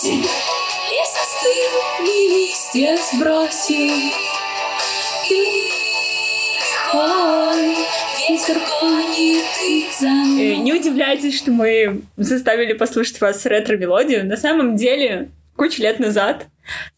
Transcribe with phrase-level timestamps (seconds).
[0.00, 4.12] Осень, лес остыл, и листья сбросил.
[5.28, 5.58] Тихой
[8.28, 14.24] ветер гонит их за Э, Не удивляйтесь, что мы заставили послушать вас ретро-мелодию.
[14.24, 16.46] На самом деле, кучу лет назад,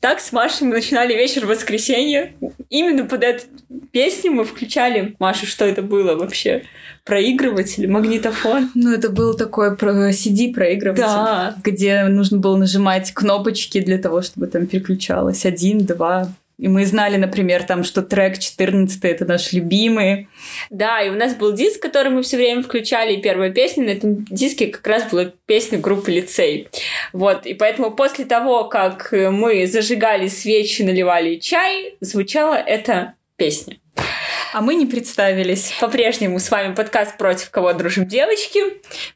[0.01, 2.35] так с Машей мы начинали вечер в воскресенье.
[2.69, 3.45] Именно под эту
[3.91, 5.17] песню мы включали.
[5.19, 6.63] Маша, что это было вообще?
[7.05, 8.71] Проигрыватель, магнитофон?
[8.75, 11.55] Ну, это был такой про- CD-проигрыватель, Да.
[11.65, 15.45] где нужно было нажимать кнопочки для того, чтобы там переключалось.
[15.47, 16.29] Один, два.
[16.61, 20.29] И мы знали, например, там, что трек 14 это наш любимый.
[20.69, 23.91] Да, и у нас был диск, который мы все время включали, и первая песня на
[23.91, 26.69] этом диске как раз была песня группы «Лицей».
[27.15, 33.79] Вот, и поэтому после того, как мы зажигали свечи, наливали чай, звучала эта песня.
[34.53, 35.73] А мы не представились.
[35.81, 38.61] По-прежнему с вами подкаст «Против кого дружим девочки».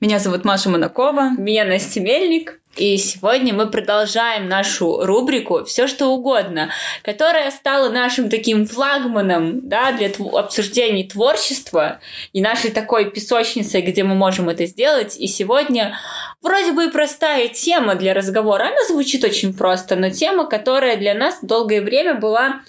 [0.00, 1.32] Меня зовут Маша Монакова.
[1.36, 2.60] Меня Настя Мельник.
[2.76, 6.70] И сегодня мы продолжаем нашу рубрику «Все что угодно»,
[7.02, 12.00] которая стала нашим таким флагманом да, для тв- обсуждений творчества
[12.32, 15.16] и нашей такой песочницей, где мы можем это сделать.
[15.16, 15.96] И сегодня
[16.42, 18.64] вроде бы и простая тема для разговора.
[18.64, 22.62] Она звучит очень просто, но тема, которая для нас долгое время была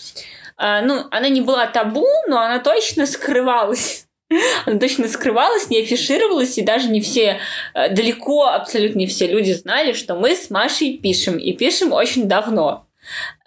[0.57, 4.04] а, ну, она не была табу, но она точно скрывалась.
[4.65, 7.39] Она точно скрывалась, не афишировалась, и даже не все,
[7.73, 12.27] э, далеко абсолютно не все люди знали, что мы с Машей пишем, и пишем очень
[12.27, 12.87] давно.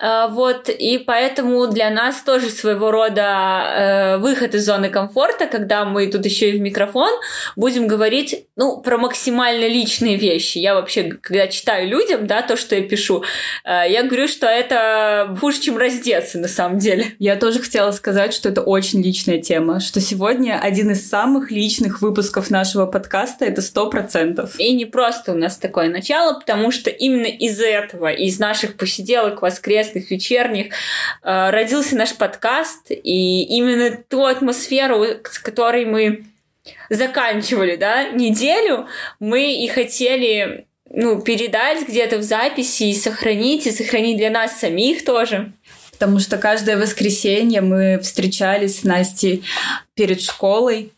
[0.01, 5.85] А, Вот, и поэтому для нас тоже своего рода э, выход из зоны комфорта, когда
[5.85, 7.11] мы тут еще и в микрофон
[7.57, 10.59] будем говорить, ну, про максимально личные вещи.
[10.59, 13.25] Я вообще, когда читаю людям, да, то, что я пишу,
[13.65, 17.07] э, я говорю, что это хуже, чем раздеться на самом деле.
[17.19, 22.03] Я тоже хотела сказать, что это очень личная тема, что сегодня один из самых личных
[22.03, 24.55] выпусков нашего подкаста это сто процентов.
[24.61, 29.43] И не просто у нас такое начало, потому что именно из этого, из наших посиделок
[29.89, 30.67] воскресных, вечерних,
[31.23, 36.25] э, родился наш подкаст, и именно ту атмосферу, с которой мы
[36.91, 38.87] заканчивали, да, неделю,
[39.21, 45.05] мы и хотели ну, передать где-то в записи и сохранить, и сохранить для нас самих
[45.05, 45.53] тоже.
[45.93, 49.43] Потому что каждое воскресенье мы встречались с Настей
[49.95, 50.93] перед школой,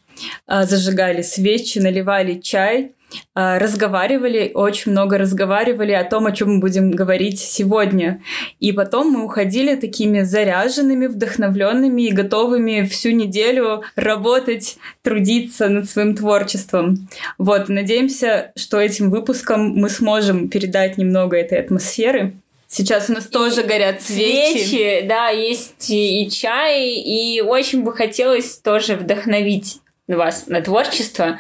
[0.47, 2.93] а, зажигали свечи, наливали чай,
[3.35, 8.23] разговаривали, очень много разговаривали о том, о чем мы будем говорить сегодня.
[8.59, 16.15] И потом мы уходили такими заряженными, вдохновленными и готовыми всю неделю работать, трудиться над своим
[16.15, 17.09] творчеством.
[17.39, 22.35] Вот, надеемся, что этим выпуском мы сможем передать немного этой атмосферы.
[22.73, 24.59] Сейчас у нас тоже горят свечи.
[24.59, 31.39] Свечи, да, есть и чай, и очень бы хотелось тоже вдохновить вас на творчество.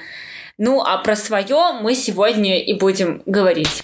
[0.62, 3.82] Ну, а про свое мы сегодня и будем говорить.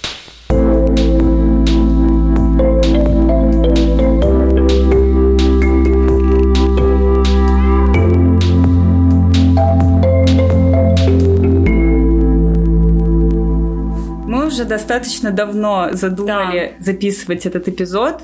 [14.27, 18.21] Мы уже достаточно давно задумали записывать этот эпизод.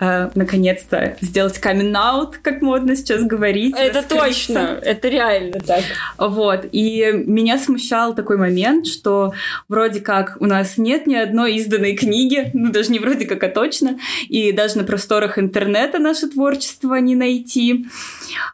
[0.00, 3.74] Э, наконец-то сделать камин-аут, как модно сейчас говорить.
[3.76, 4.26] Это раскрыться.
[4.26, 5.84] точно, это реально так.
[6.16, 6.66] Вот.
[6.72, 9.34] И меня смущал такой момент, что
[9.68, 13.48] вроде как у нас нет ни одной изданной книги, ну даже не вроде как, а
[13.48, 17.84] точно, и даже на просторах интернета наше творчество не найти.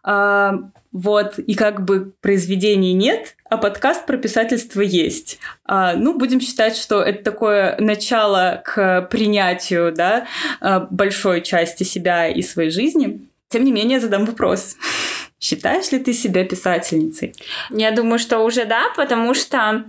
[0.03, 0.59] А,
[0.97, 5.39] вот, и как бы произведений нет, а подкаст про писательство есть.
[5.67, 10.27] А, ну, будем считать, что это такое начало к принятию, да,
[10.59, 13.29] а, большой части себя и своей жизни.
[13.51, 14.77] Тем не менее, задам вопрос.
[15.39, 17.34] Считаешь ли ты себя писательницей?
[17.69, 19.84] Я думаю, что уже да, потому что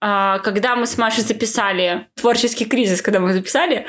[0.00, 3.84] а, когда мы с Машей записали творческий кризис, когда мы записали,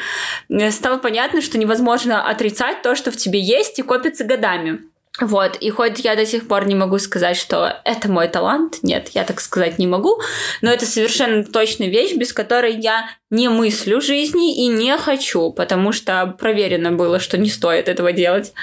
[0.71, 4.81] стало понятно, что невозможно отрицать то, что в тебе есть и копится годами.
[5.19, 9.09] Вот, и хоть я до сих пор не могу сказать, что это мой талант, нет,
[9.13, 10.21] я так сказать не могу,
[10.61, 15.91] но это совершенно точно вещь, без которой я не мыслю жизни и не хочу, потому
[15.91, 18.53] что проверено было, что не стоит этого делать.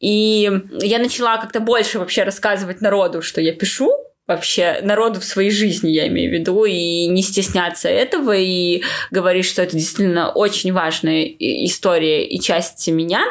[0.00, 0.50] И
[0.80, 3.92] я начала как-то больше вообще рассказывать народу, что я пишу,
[4.26, 9.44] вообще народу в своей жизни, я имею в виду, и не стесняться этого, и говорить,
[9.44, 13.22] что это действительно очень важная история и часть меня.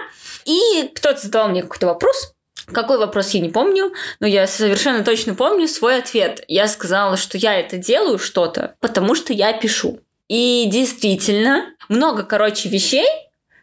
[0.45, 2.33] И кто-то задал мне какой-то вопрос,
[2.71, 6.43] какой вопрос я не помню, но я совершенно точно помню свой ответ.
[6.47, 9.99] Я сказала, что я это делаю что-то, потому что я пишу.
[10.27, 13.07] И действительно, много, короче, вещей,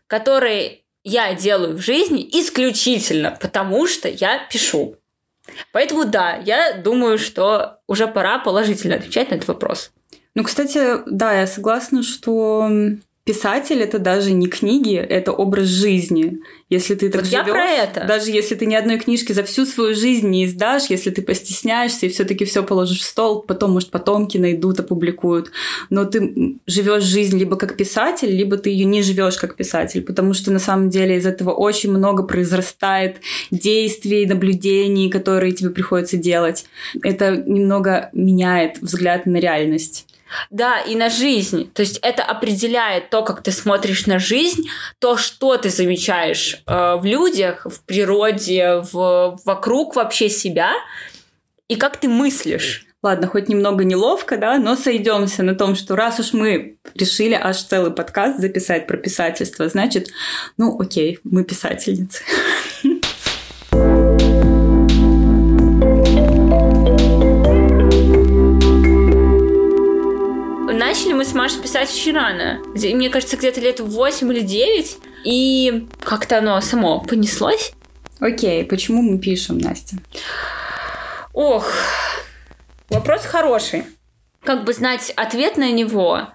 [0.06, 4.96] которые я делаю в жизни исключительно потому, что я пишу.
[5.72, 9.90] Поэтому да, я думаю, что уже пора положительно отвечать на этот вопрос.
[10.34, 12.70] Ну, кстати, да, я согласна, что
[13.28, 16.38] писатель это даже не книги, это образ жизни.
[16.70, 18.06] Если ты так Вот живешь, я про это.
[18.08, 22.06] даже если ты ни одной книжки за всю свою жизнь не издашь, если ты постесняешься
[22.06, 25.50] и все-таки все положишь в стол, потом, может, потомки найдут, опубликуют.
[25.90, 30.32] Но ты живешь жизнь либо как писатель, либо ты ее не живешь как писатель, потому
[30.32, 33.16] что на самом деле из этого очень много произрастает
[33.50, 36.64] действий, наблюдений, которые тебе приходится делать.
[37.02, 40.07] Это немного меняет взгляд на реальность.
[40.50, 41.70] Да, и на жизнь.
[41.72, 46.96] То есть это определяет то, как ты смотришь на жизнь, то, что ты замечаешь э,
[46.96, 50.72] в людях, в природе, в, вокруг вообще себя,
[51.69, 52.86] и как ты мыслишь.
[53.00, 57.62] Ладно, хоть немного неловко, да, но сойдемся на том, что раз уж мы решили аж
[57.62, 60.08] целый подкаст записать про писательство, значит,
[60.56, 62.24] ну окей, мы писательницы.
[70.98, 72.58] Начали мы с Машей писать очень рано.
[72.74, 74.98] Где- Мне кажется, где-то лет 8 или 9.
[75.22, 77.70] И как-то оно само понеслось.
[78.18, 79.98] Окей, почему мы пишем, Настя?
[81.32, 81.70] Ох,
[82.90, 83.84] вопрос хороший.
[84.42, 86.30] Как бы знать ответ на него?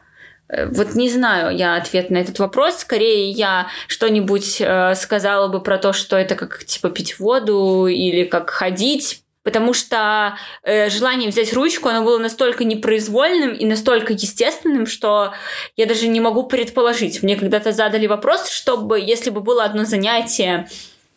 [0.47, 2.77] Э, Вот не знаю я ответ на этот вопрос.
[2.77, 8.23] Скорее я что-нибудь э, сказала бы про то, что это как типа пить воду или
[8.23, 9.22] как ходить.
[9.43, 15.33] Потому что э, желание взять ручку, оно было настолько непроизвольным и настолько естественным, что
[15.75, 17.21] я даже не могу предположить.
[17.23, 20.69] Мне когда-то задали вопрос, чтобы, если бы было одно занятие,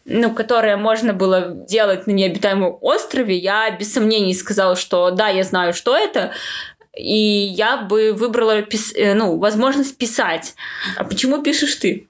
[0.05, 5.43] ну, которое можно было делать на необитаемом острове, я без сомнений сказала, что да, я
[5.43, 6.33] знаю, что это,
[6.97, 10.55] и я бы выбрала пис- э, ну, возможность писать.
[10.97, 12.09] А почему пишешь ты?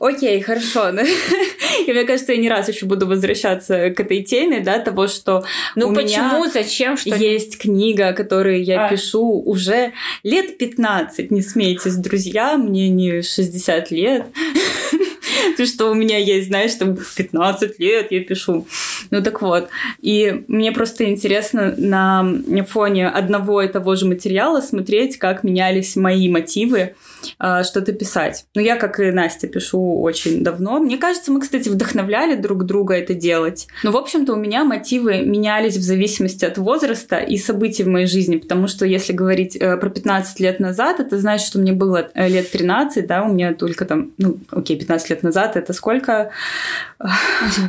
[0.00, 0.90] Окей, хорошо.
[1.86, 5.44] И мне кажется, я не раз еще буду возвращаться к этой теме, да, того, что
[5.76, 8.88] Ну у почему, меня зачем, что есть книга, которую я А.
[8.88, 9.92] пишу уже
[10.22, 11.30] лет 15.
[11.30, 14.24] Не смейтесь, друзья, мне не 60 лет.
[15.56, 18.66] То, что у меня есть, знаешь, там 15 лет я пишу.
[19.10, 19.68] Ну так вот.
[20.00, 22.26] И мне просто интересно на
[22.66, 26.94] фоне одного и того же материала смотреть, как менялись мои мотивы
[27.38, 28.46] а, что-то писать.
[28.54, 30.78] Ну, я, как и Настя, пишу очень давно.
[30.78, 33.68] Мне кажется, мы, кстати, вдохновляли друг друга это делать.
[33.82, 38.06] Но, в общем-то, у меня мотивы менялись в зависимости от возраста и событий в моей
[38.06, 42.10] жизни, потому что если говорить э, про 15 лет назад, это значит, что мне было
[42.14, 46.30] э, лет 13, да, у меня только там, ну, окей, 15 лет назад, это сколько?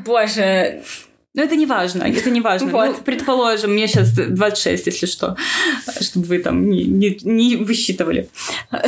[0.06, 0.81] Боже,
[1.33, 2.69] Ну, это не важно, это не важно.
[2.72, 2.88] Вот.
[2.88, 5.38] Ну, предположим, мне сейчас 26, если что,
[6.01, 8.30] чтобы вы там не, не, не высчитывали.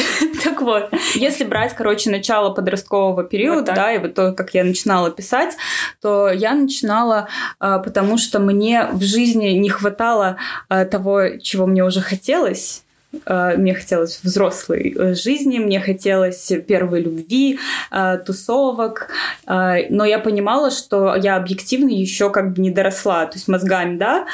[0.44, 3.76] Так вот, если брать, короче, начало подросткового Вот периода, так.
[3.76, 5.56] да, и вот то, как я начинала писать,
[6.02, 7.30] то я начинала,
[7.60, 10.36] а, потому что мне в жизни не хватало
[10.68, 12.84] а, того, чего мне уже хотелось,
[13.26, 17.60] мне хотелось взрослой э, жизни, мне хотелось первой любви,
[17.92, 19.10] а, тусовок,
[19.46, 24.26] но я понимала, что я объективно еще как бы не доросла, то есть мозгами, да.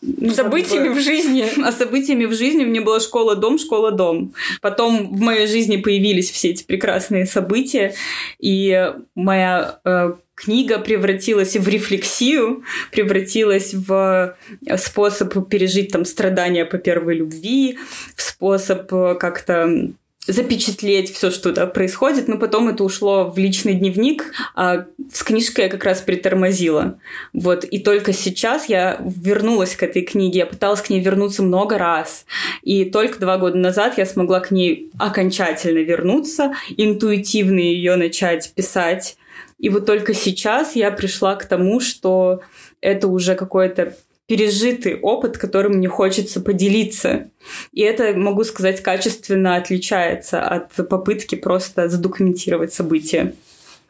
[0.00, 1.46] ну, событиями как бы- в жизни.
[1.64, 4.32] а событиями в жизни меня была школа-дом, школа-дом.
[4.60, 7.94] Потом в моей жизни появились все эти прекрасные события,
[8.38, 14.36] и моя э, книга превратилась в рефлексию, превратилась в
[14.76, 17.78] способ пережить там страдания по первой любви,
[18.14, 19.90] в способ э, как-то
[20.28, 25.64] запечатлеть все, что да, происходит, но потом это ушло в личный дневник, а с книжкой
[25.64, 27.00] я как раз притормозила.
[27.32, 31.78] Вот, и только сейчас я вернулась к этой книге, я пыталась к ней вернуться много
[31.78, 32.26] раз,
[32.62, 39.16] и только два года назад я смогла к ней окончательно вернуться, интуитивно ее начать писать,
[39.58, 42.40] и вот только сейчас я пришла к тому, что
[42.80, 47.30] это уже какой-то пережитый опыт, которым мне хочется поделиться.
[47.72, 53.34] И это, могу сказать, качественно отличается от попытки просто задокументировать события.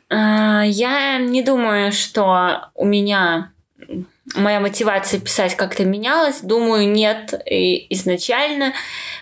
[0.08, 3.52] А, Я не думаю, что у меня
[4.34, 6.40] моя мотивация писать как-то менялась.
[6.40, 8.72] Думаю, нет и изначально.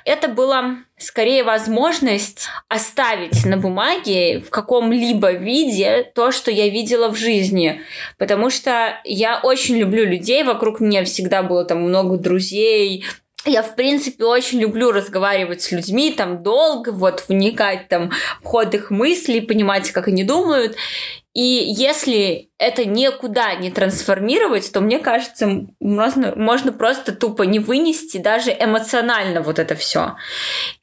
[0.05, 7.17] Это была скорее возможность оставить на бумаге в каком-либо виде то, что я видела в
[7.17, 7.83] жизни.
[8.19, 13.05] Потому что я очень люблю людей, вокруг меня всегда было там много друзей,
[13.47, 18.11] я, в принципе, очень люблю разговаривать с людьми, там, долго, вот, вникать там
[18.43, 20.77] в ход их мыслей, понимать, как они думают.
[21.37, 28.17] И если это никуда не трансформировать, то, мне кажется, можно, можно просто тупо не вынести
[28.17, 30.17] даже эмоционально вот это все.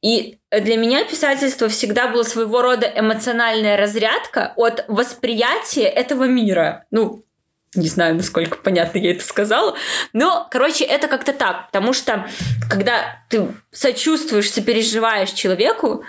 [0.04, 6.86] И для меня писательство всегда было своего рода эмоциональная разрядка от восприятия этого мира.
[6.92, 7.24] Ну,
[7.74, 9.76] не знаю, насколько понятно я это сказала.
[10.14, 11.66] Но, короче, это как-то так.
[11.72, 12.28] Потому что
[12.70, 16.04] когда ты сочувствуешь, сопереживаешь человеку,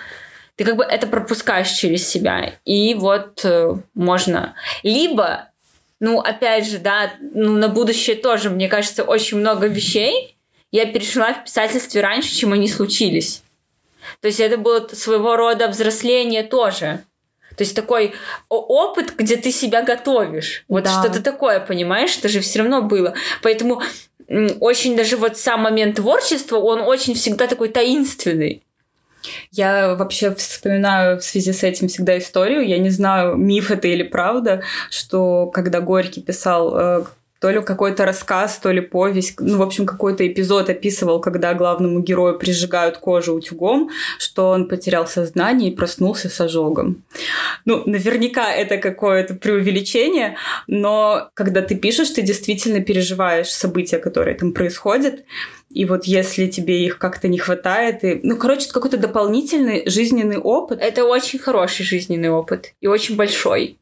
[0.55, 2.53] ты как бы это пропускаешь через себя.
[2.63, 4.55] И вот э, можно.
[4.83, 5.49] Либо,
[5.99, 10.35] ну, опять же, да, ну, на будущее тоже, мне кажется, очень много вещей
[10.71, 13.43] я перешла в писательстве раньше, чем они случились.
[14.19, 17.03] То есть это было своего рода взросление тоже.
[17.55, 18.13] То есть такой
[18.49, 20.65] опыт, где ты себя готовишь.
[20.67, 20.99] Вот да.
[20.99, 22.17] что-то такое, понимаешь?
[22.17, 23.13] Это же все равно было.
[23.41, 23.81] Поэтому
[24.59, 28.61] очень даже вот сам момент творчества, он очень всегда такой таинственный.
[29.51, 32.67] Я вообще вспоминаю в связи с этим всегда историю.
[32.67, 37.03] Я не знаю, миф это или правда, что когда Горький писал э,
[37.45, 41.99] то ли какой-то рассказ, то ли повесть, ну, в общем, какой-то эпизод описывал, когда главному
[41.99, 47.03] герою прижигают кожу утюгом, что он потерял сознание и проснулся с ожогом.
[47.65, 54.51] Ну, наверняка это какое-то преувеличение, но когда ты пишешь, ты действительно переживаешь события, которые там
[54.51, 55.23] происходят,
[55.69, 60.79] и вот если тебе их как-то не хватает, и, ну, короче, какой-то дополнительный жизненный опыт.
[60.81, 63.77] Это очень хороший жизненный опыт и очень большой.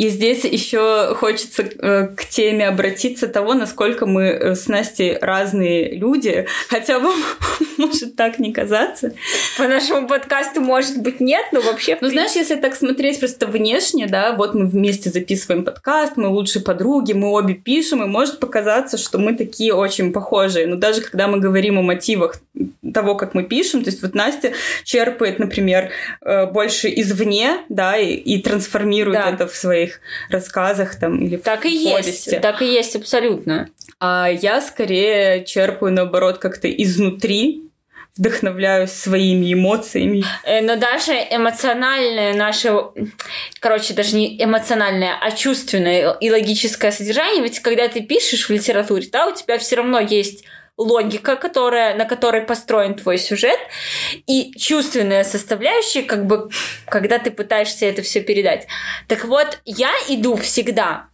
[0.00, 5.94] И здесь еще хочется э, к теме обратиться того, насколько мы э, с Настей разные
[5.94, 7.20] люди, хотя вам
[7.76, 9.12] может так не казаться.
[9.58, 11.98] По нашему подкасту, может быть, нет, но вообще...
[12.00, 16.62] Ну, знаешь, если так смотреть просто внешне, да, вот мы вместе записываем подкаст, мы лучшие
[16.62, 20.66] подруги, мы обе пишем, и может показаться, что мы такие очень похожие.
[20.66, 22.40] Но даже когда мы говорим о мотивах
[22.94, 24.52] того, как мы пишем, то есть вот Настя
[24.84, 25.90] черпает, например,
[26.22, 29.30] э, больше извне, да, и, и трансформирует да.
[29.30, 32.30] это в своих своих рассказах там или так в и повести.
[32.30, 33.68] есть, так и есть абсолютно.
[33.98, 37.64] А я скорее черпаю наоборот как-то изнутри,
[38.16, 40.24] вдохновляюсь своими эмоциями.
[40.44, 42.72] Э, но даже эмоциональное наше,
[43.60, 49.08] короче, даже не эмоциональное, а чувственное и логическое содержание, ведь когда ты пишешь в литературе,
[49.12, 50.44] да, у тебя все равно есть
[50.76, 53.58] логика, которая, на которой построен твой сюжет,
[54.26, 56.50] и чувственная составляющая, как бы,
[56.86, 58.66] когда ты пытаешься это все передать.
[59.08, 61.10] Так вот, я иду всегда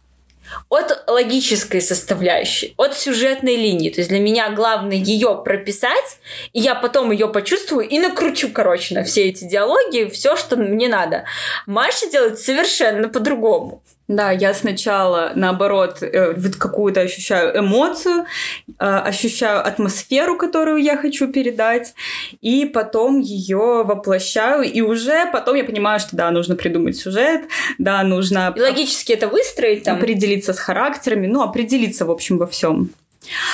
[0.69, 3.89] от логической составляющей, от сюжетной линии.
[3.89, 6.19] То есть для меня главное ее прописать,
[6.53, 10.87] и я потом ее почувствую и накручу, короче, на все эти диалоги, все, что мне
[10.87, 11.25] надо.
[11.65, 13.83] Маша делает совершенно по-другому.
[14.07, 18.25] Да, я сначала, наоборот, э, вот какую-то ощущаю эмоцию,
[18.67, 21.93] э, ощущаю атмосферу, которую я хочу передать,
[22.39, 27.41] и потом ее воплощаю, и уже потом я понимаю, что да, нужно придумать сюжет,
[27.77, 28.53] да, нужно...
[28.55, 29.97] И логически это выстроить там.
[29.97, 32.91] Определиться с характерами, ну, определиться, в общем, во всем.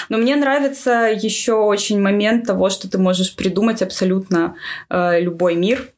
[0.10, 4.56] Но мне нравится еще очень момент того, что ты можешь придумать абсолютно
[4.92, 5.90] э, любой мир,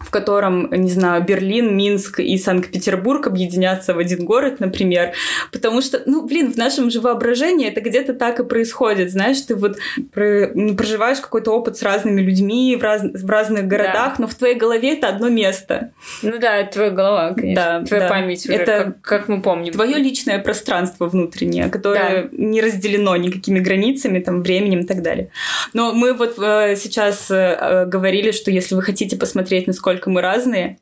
[0.00, 5.12] в котором, не знаю, Берлин, Минск и Санкт-Петербург объединятся в один город, например.
[5.52, 9.10] Потому что, ну, блин, в нашем же воображении это где-то так и происходит.
[9.10, 9.78] Знаешь, ты вот
[10.14, 14.14] ну, проживаешь какой-то опыт с разными людьми в, раз, в разных городах, да.
[14.18, 15.92] но в твоей голове это одно место.
[16.22, 17.80] Ну да, это твоя голова, конечно.
[17.80, 18.08] Да, твоя да.
[18.08, 19.72] память уже, это как, как мы помним.
[19.72, 22.28] Твое личное пространство внутреннее, которое да.
[22.32, 25.30] не разделено никакими границами, там, временем и так далее.
[25.72, 30.20] Но мы вот э, сейчас э, говорили, что если вы хотите посмотреть, насколько насколько мы
[30.20, 30.78] разные,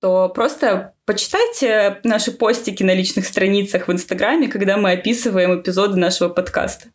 [0.00, 6.28] то просто почитайте наши постики на личных страницах в Инстаграме, когда мы описываем эпизоды нашего
[6.28, 6.88] подкаста.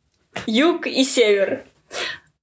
[0.46, 1.64] Юг и север.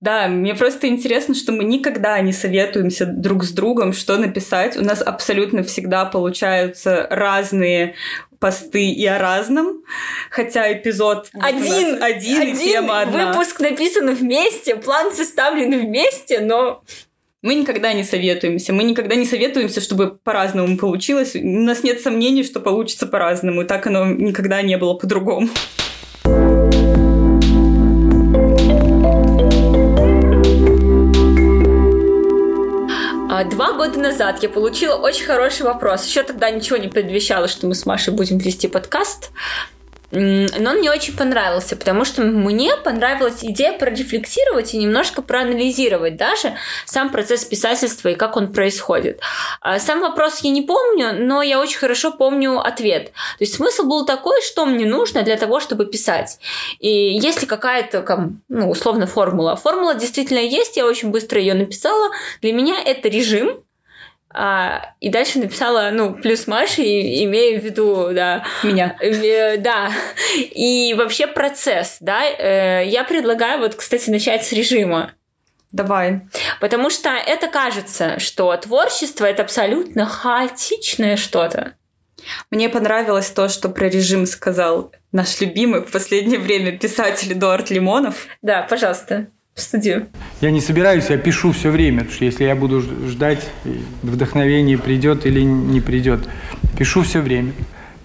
[0.00, 4.76] Да, мне просто интересно, что мы никогда не советуемся друг с другом, что написать.
[4.76, 7.94] У нас абсолютно всегда получаются разные
[8.38, 9.82] посты и о разном,
[10.30, 13.32] хотя эпизод один, один, один и тема одна.
[13.32, 16.82] Выпуск написан вместе, план составлен вместе, но
[17.42, 18.72] мы никогда не советуемся.
[18.72, 21.36] Мы никогда не советуемся, чтобы по-разному получилось.
[21.36, 23.62] У нас нет сомнений, что получится по-разному.
[23.62, 25.48] И так оно никогда не было по-другому.
[33.28, 36.06] А, два года назад я получила очень хороший вопрос.
[36.06, 39.30] Еще тогда ничего не предвещало, что мы с Машей будем вести подкаст
[40.10, 46.54] но он мне очень понравился, потому что мне понравилась идея прорефлексировать и немножко проанализировать даже
[46.84, 49.20] сам процесс писательства и как он происходит.
[49.60, 53.06] А, сам вопрос я не помню, но я очень хорошо помню ответ.
[53.06, 56.38] То есть смысл был такой, что мне нужно для того, чтобы писать.
[56.78, 58.04] И если какая-то,
[58.48, 59.56] ну, условно, формула.
[59.56, 62.10] Формула действительно есть, я очень быстро ее написала.
[62.42, 63.62] Для меня это режим,
[64.38, 68.44] а, и дальше написала, ну, плюс Маша, и, имея в виду, да.
[68.62, 68.96] Меня.
[69.00, 69.90] Э, да.
[70.36, 72.22] И вообще процесс, да.
[72.24, 75.12] Э, я предлагаю вот, кстати, начать с режима.
[75.72, 76.20] Давай.
[76.60, 81.72] Потому что это кажется, что творчество это абсолютно хаотичное что-то.
[82.50, 88.26] Мне понравилось то, что про режим сказал наш любимый в последнее время писатель Эдуард Лимонов.
[88.42, 89.28] Да, пожалуйста.
[89.56, 90.06] В студию.
[90.42, 93.40] Я не собираюсь, я пишу все время, потому что если я буду ждать,
[94.02, 96.28] вдохновение придет или не придет,
[96.78, 97.52] пишу все время.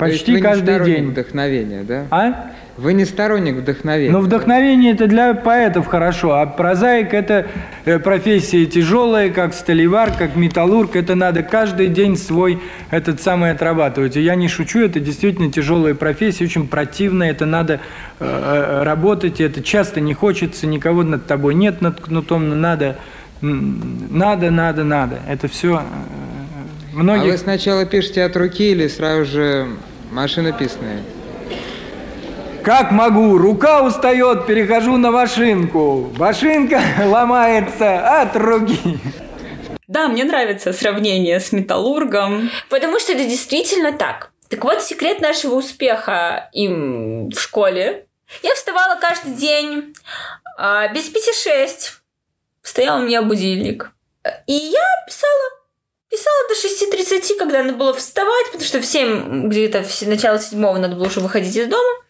[0.01, 1.11] Почти каждый день.
[1.11, 2.07] вдохновения, да?
[2.09, 2.51] А?
[2.77, 4.11] Вы не сторонник вдохновения.
[4.11, 7.47] Но вдохновение это для поэтов хорошо, а прозаик это
[7.85, 10.95] э, профессия тяжелая, как столевар, как металлург.
[10.95, 14.17] Это надо каждый день свой этот самый отрабатывать.
[14.17, 17.29] И я не шучу, это действительно тяжелая профессия, очень противная.
[17.29, 17.81] Это надо
[18.19, 22.97] э, э работать, это часто не хочется, никого над тобой нет над кнутом, надо,
[23.41, 25.19] надо, надо, надо.
[25.29, 27.25] Это все э, многих...
[27.25, 29.67] А вы сначала пишете от руки или сразу же
[30.11, 31.03] машинописные?
[32.63, 36.11] Как могу, рука устает, перехожу на машинку.
[36.17, 38.99] Машинка ломается от руки.
[39.87, 42.51] Да, мне нравится сравнение с металлургом.
[42.69, 44.31] Потому что это действительно так.
[44.47, 48.05] Так вот, секрет нашего успеха им в школе.
[48.43, 49.93] Я вставала каждый день
[50.57, 52.01] а, без пяти шесть.
[52.61, 53.91] Стоял у меня будильник.
[54.45, 55.60] И я писала.
[56.11, 60.77] Писала до 6.30, когда надо было вставать, потому что в 7, где-то в начало седьмого
[60.77, 62.01] надо было уже выходить из дома.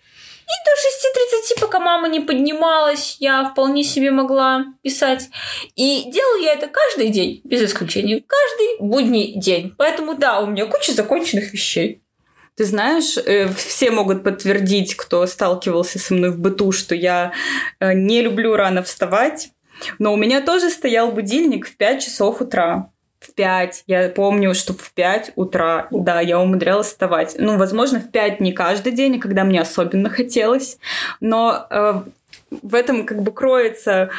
[0.41, 5.29] И до 6.30, пока мама не поднималась, я вполне себе могла писать.
[5.75, 8.23] И делала я это каждый день, без исключения.
[8.25, 9.75] Каждый будний день.
[9.77, 12.01] Поэтому да, у меня куча законченных вещей.
[12.55, 17.33] Ты знаешь, э, все могут подтвердить, кто сталкивался со мной в быту, что я
[17.79, 19.51] э, не люблю рано вставать.
[19.99, 22.90] Но у меня тоже стоял будильник в 5 часов утра
[23.21, 23.83] в 5.
[23.87, 27.35] Я помню, что в 5 утра, да, я умудрялась вставать.
[27.37, 30.79] Ну, возможно, в 5 не каждый день, когда мне особенно хотелось.
[31.19, 32.01] Но э,
[32.49, 34.09] в этом как бы кроется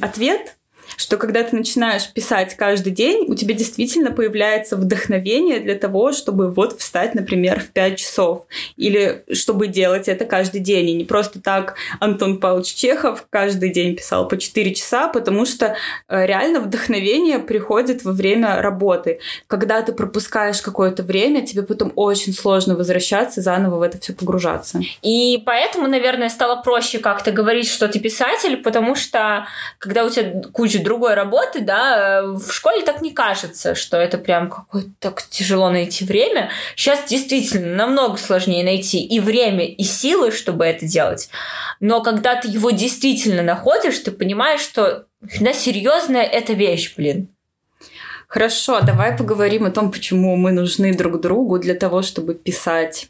[0.00, 0.56] ответ
[0.98, 6.50] что когда ты начинаешь писать каждый день, у тебя действительно появляется вдохновение для того, чтобы
[6.50, 8.46] вот встать, например, в 5 часов.
[8.76, 10.90] Или чтобы делать это каждый день.
[10.90, 15.76] И не просто так Антон Павлович Чехов каждый день писал по 4 часа, потому что
[16.08, 19.20] э, реально вдохновение приходит во время работы.
[19.46, 24.80] Когда ты пропускаешь какое-то время, тебе потом очень сложно возвращаться, заново в это все погружаться.
[25.02, 29.46] И поэтому, наверное, стало проще как-то говорить, что ты писатель, потому что
[29.78, 34.48] когда у тебя куча другой работы, да, в школе так не кажется, что это прям
[34.48, 36.48] какое-то так тяжело найти время.
[36.76, 41.28] Сейчас действительно намного сложнее найти и время, и силы, чтобы это делать.
[41.78, 45.04] Но когда ты его действительно находишь, ты понимаешь, что
[45.40, 47.28] на серьезная эта вещь, блин.
[48.26, 53.08] Хорошо, давай поговорим о том, почему мы нужны друг другу для того, чтобы писать.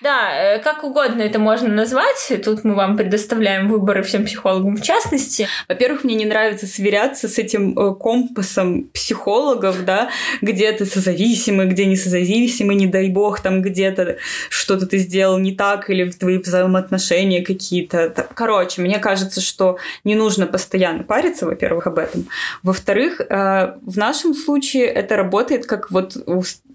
[0.00, 2.32] Да, э, как угодно это можно назвать.
[2.44, 5.46] Тут мы вам предоставляем выборы всем психологам в частности.
[5.68, 11.86] Во-первых, мне не нравится сверяться с этим э, компасом психологов, да, где ты созависимый, где
[11.86, 14.16] не созависимый, не дай бог, там где-то
[14.48, 18.26] что-то ты сделал не так, или в твои взаимоотношения какие-то.
[18.34, 22.26] Короче, мне кажется, что не нужно постоянно париться, во-первых, об этом.
[22.64, 26.16] Во-вторых, э, в нашем случае это работает как вот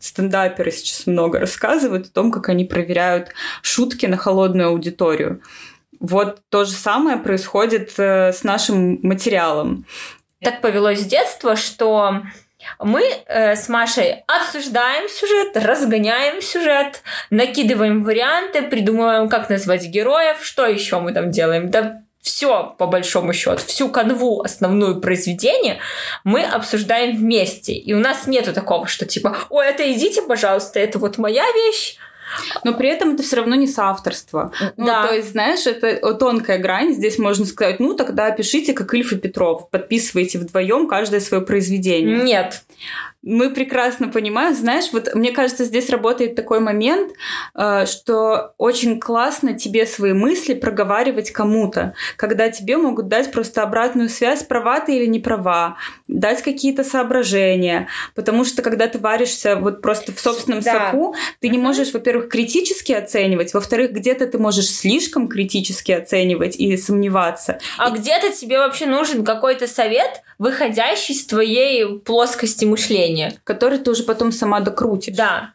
[0.06, 3.30] стендаперы сейчас много рассказывают о том, как они проверяют
[3.62, 5.42] шутки на холодную аудиторию.
[6.00, 9.86] Вот то же самое происходит э, с нашим материалом.
[10.42, 12.22] Так повелось с детства, что
[12.80, 20.66] мы э, с Машей обсуждаем сюжет, разгоняем сюжет, накидываем варианты, придумываем, как назвать героев, что
[20.66, 21.70] еще мы там делаем.
[21.70, 25.78] Да все, по большому счету, всю канву основную произведения
[26.24, 27.74] мы обсуждаем вместе.
[27.74, 31.98] И у нас нету такого, что типа, ой, это идите, пожалуйста, это вот моя вещь,
[32.64, 34.52] но при этом это все равно не соавторство.
[34.76, 35.08] Ну, да.
[35.08, 36.96] то есть, знаешь, это тонкая грань.
[36.96, 39.70] Здесь можно сказать, ну, тогда пишите, как Ильф и Петров.
[39.70, 42.24] Подписывайте вдвоем каждое свое произведение.
[42.24, 42.64] Нет
[43.26, 47.12] мы прекрасно понимаем, знаешь, вот мне кажется, здесь работает такой момент,
[47.56, 54.10] э, что очень классно тебе свои мысли проговаривать кому-то, когда тебе могут дать просто обратную
[54.10, 59.82] связь, права ты или не права, дать какие-то соображения, потому что когда ты варишься вот
[59.82, 60.92] просто в собственном да.
[60.92, 66.78] соку, ты не можешь, во-первых, критически оценивать, во-вторых, где-то ты можешь слишком критически оценивать и
[66.78, 67.58] сомневаться.
[67.80, 67.94] А и...
[67.98, 73.15] где-то тебе вообще нужен какой-то совет, выходящий из твоей плоскости мышления.
[73.44, 75.16] Который ты уже потом сама докрутишь.
[75.16, 75.54] Да.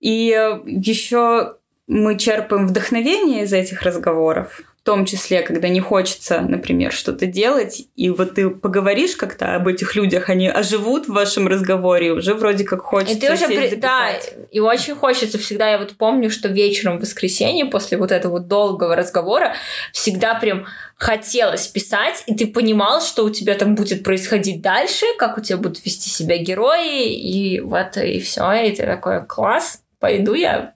[0.00, 6.92] И э, еще мы черпаем вдохновение из этих разговоров том числе, когда не хочется, например,
[6.92, 12.12] что-то делать, и вот ты поговоришь как-то об этих людях, они оживут в вашем разговоре,
[12.12, 13.74] уже вроде как хочется и ты уже при...
[13.76, 14.12] Да,
[14.50, 18.96] и очень хочется всегда, я вот помню, что вечером в воскресенье после вот этого долгого
[18.96, 19.52] разговора
[19.92, 20.64] всегда прям
[20.96, 25.58] хотелось писать, и ты понимал, что у тебя там будет происходить дальше, как у тебя
[25.58, 30.72] будут вести себя герои, и вот и все, и ты такой класс, пойду я.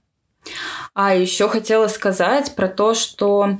[0.92, 3.56] А еще хотела сказать про то, что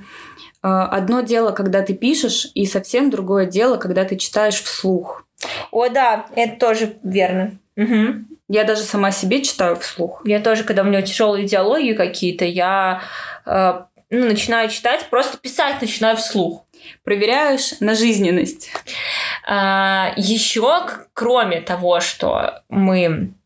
[0.61, 5.25] одно дело, когда ты пишешь, и совсем другое дело, когда ты читаешь вслух.
[5.71, 7.53] О, да, это тоже верно.
[7.77, 8.25] Угу.
[8.49, 10.23] Я даже сама себе читаю вслух.
[10.25, 13.03] Я тоже, когда у меня тяжелые идеологии какие-то, я
[13.47, 16.65] э, ну, начинаю читать, просто писать начинаю вслух.
[17.05, 18.71] Проверяешь на жизненность.
[19.47, 23.42] А, еще, кроме того, что мы Э,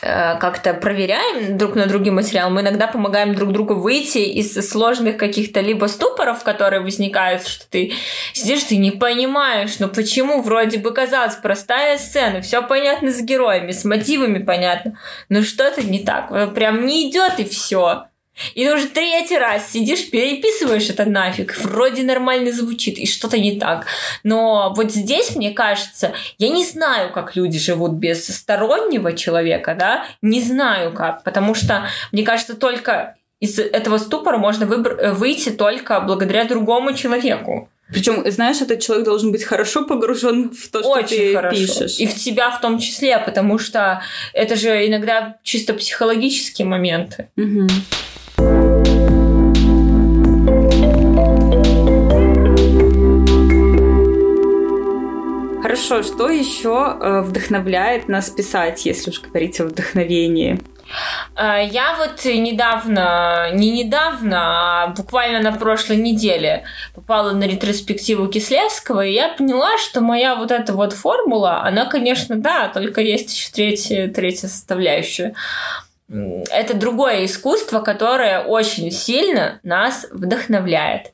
[0.00, 5.60] как-то проверяем друг на друге материал, мы иногда помогаем друг другу выйти из сложных каких-то
[5.60, 7.92] либо ступоров, которые возникают, что ты
[8.32, 13.72] сидишь, ты не понимаешь, ну почему вроде бы казалось простая сцена, все понятно с героями,
[13.72, 18.04] с мотивами понятно, но что-то не так, прям не идет и все.
[18.54, 23.58] И ты уже третий раз сидишь, переписываешь это нафиг, вроде нормально звучит, и что-то не
[23.58, 23.86] так.
[24.22, 30.06] Но вот здесь, мне кажется, я не знаю, как люди живут без стороннего человека, да,
[30.22, 36.00] не знаю как, потому что, мне кажется, только из этого ступора можно выбр- выйти только
[36.00, 37.68] благодаря другому человеку.
[37.90, 41.56] Причем, знаешь, этот человек должен быть хорошо погружен в то, что Очень ты хорошо.
[41.56, 41.98] пишешь.
[41.98, 44.02] И в тебя в том числе, потому что
[44.34, 47.28] это же иногда чисто психологические моменты.
[47.36, 47.66] Угу.
[55.88, 60.60] Хорошо, что еще э, вдохновляет нас писать, если уж говорить о вдохновении?
[61.34, 69.06] А, я вот недавно, не недавно, а буквально на прошлой неделе попала на ретроспективу Кислевского,
[69.06, 73.50] и я поняла, что моя вот эта вот формула, она, конечно, да, только есть еще
[73.50, 75.34] третья, третья составляющая.
[76.10, 81.12] Это другое искусство, которое очень сильно нас вдохновляет.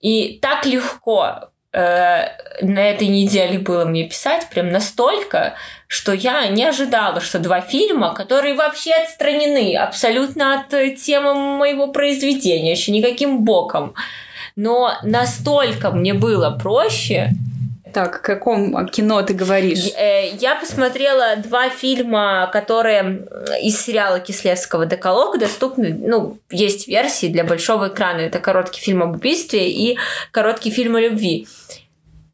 [0.00, 5.54] И так легко э, на этой неделе было мне писать, прям настолько,
[5.86, 11.88] что я не ожидала, что два фильма, которые вообще отстранены абсолютно от э, темы моего
[11.88, 13.94] произведения, еще никаким боком,
[14.56, 17.30] но настолько мне было проще
[17.92, 19.90] так, о каком кино ты говоришь?
[19.96, 23.26] Э, я посмотрела два фильма, которые
[23.62, 28.20] из сериала Кислевского «Деколог» доступны, ну, есть версии для большого экрана.
[28.20, 29.98] Это короткий фильм об убийстве и
[30.32, 31.46] короткий фильм о любви.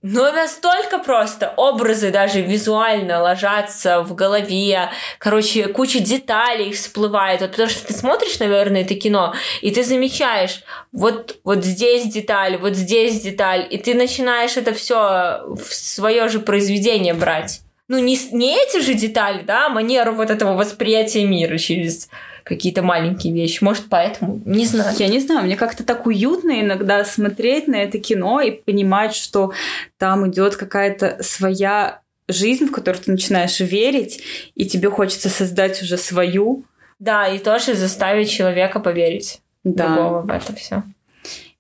[0.09, 4.91] Но настолько просто образы даже визуально ложатся в голове.
[5.19, 7.41] Короче, куча деталей всплывает.
[7.41, 12.57] Вот потому что ты смотришь, наверное, это кино, и ты замечаешь, вот, вот здесь деталь,
[12.57, 17.63] вот здесь деталь, и ты начинаешь это все в свое же произведение брать.
[17.89, 22.09] Ну, не, не эти же детали, да, а манеру вот этого восприятия мира через
[22.43, 23.63] какие-то маленькие вещи.
[23.63, 24.95] Может, поэтому, не знаю.
[24.99, 29.53] Я не знаю, мне как-то так уютно иногда смотреть на это кино и понимать, что
[29.99, 34.23] там идет какая-то своя жизнь, в которую ты начинаешь верить,
[34.55, 36.65] и тебе хочется создать уже свою.
[36.99, 39.89] Да, и тоже заставить человека поверить да.
[39.89, 40.83] другого в это все.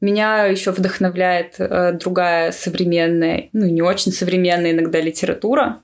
[0.00, 5.80] Меня еще вдохновляет э, другая современная, ну не очень современная иногда литература.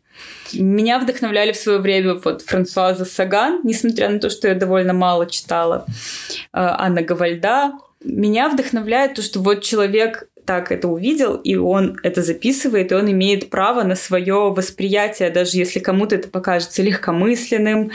[0.52, 5.26] Меня вдохновляли в свое время вот Франсуаза Саган, несмотря на то, что я довольно мало
[5.26, 5.86] читала.
[6.52, 7.72] А, Анна Гавальда.
[8.04, 13.10] Меня вдохновляет то, что вот человек так это увидел, и он это записывает, и он
[13.10, 17.90] имеет право на свое восприятие, даже если кому-то это покажется легкомысленным,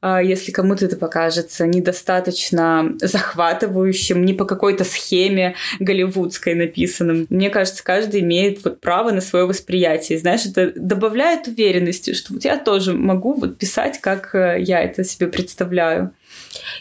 [0.00, 7.26] а, если кому-то это покажется недостаточно захватывающим, не по какой-то схеме голливудской написанным.
[7.28, 10.18] Мне кажется, каждый имеет вот право на свое восприятие.
[10.18, 15.04] знаешь, это добавляет уверенности, что вот я тоже могу вот писать, как э, я это
[15.04, 16.12] себе представляю.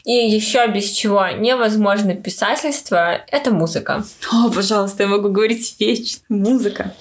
[0.04, 4.04] И еще без чего невозможно писательство– это музыка.
[4.32, 6.22] О, пожалуйста, я могу говорить вечно.
[6.30, 6.94] Музыка.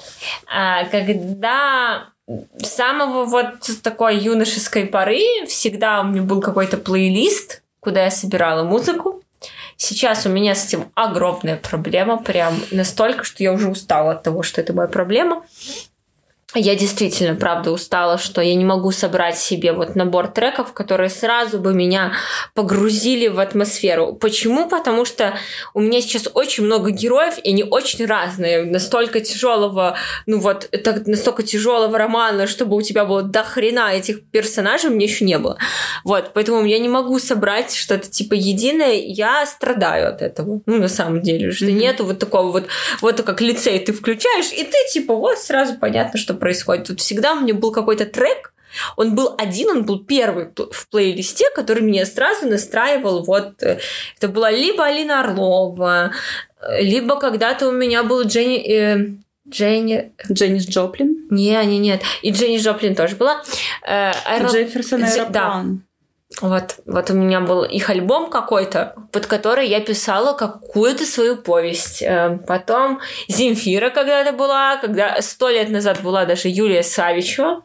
[0.46, 2.08] А, когда
[2.58, 8.62] с самого вот такой юношеской поры всегда у меня был какой-то плейлист, куда я собирала
[8.62, 9.22] музыку.
[9.76, 14.42] Сейчас у меня с этим огромная проблема, прям настолько, что я уже устала от того,
[14.42, 15.42] что это моя проблема
[16.54, 21.60] я действительно, правда, устала, что я не могу собрать себе вот набор треков, которые сразу
[21.60, 22.12] бы меня
[22.54, 24.14] погрузили в атмосферу.
[24.14, 24.68] Почему?
[24.68, 25.34] Потому что
[25.74, 28.64] у меня сейчас очень много героев, и они очень разные.
[28.64, 34.24] Настолько тяжелого, ну вот, это настолько тяжелого романа, чтобы у тебя было до хрена этих
[34.30, 35.56] персонажей, мне еще не было.
[36.02, 40.62] Вот, поэтому я не могу собрать что-то типа единое, я страдаю от этого.
[40.66, 41.72] Ну, на самом деле, что mm-hmm.
[41.72, 42.66] нету вот такого вот,
[43.00, 46.88] вот как лицей ты включаешь, и ты типа вот сразу понятно, что происходит.
[46.88, 48.52] Тут всегда у меня был какой-то трек,
[48.96, 53.24] он был один, он был первый в плейлисте, который меня сразу настраивал.
[53.24, 53.80] Вот э,
[54.16, 56.12] это была либо Алина Орлова,
[56.60, 58.58] э, либо когда-то у меня был Дженни...
[58.70, 59.06] Э,
[59.48, 60.12] Дженни...
[60.30, 61.26] Дженнис Джоплин?
[61.30, 62.02] Не, не, нет.
[62.22, 63.42] И Дженни Джоплин тоже была.
[63.84, 64.48] Э, Аэро...
[64.48, 65.32] Джефферсон Аэроплан.
[65.32, 65.89] Да.
[66.40, 72.02] Вот, вот у меня был их альбом какой-то, под который я писала какую-то свою повесть.
[72.02, 77.62] Э, потом Земфира когда-то была, когда сто лет назад была даже Юлия Савичева.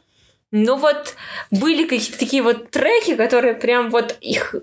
[0.52, 1.16] Ну вот
[1.52, 4.56] были какие-то такие вот треки, которые прям вот их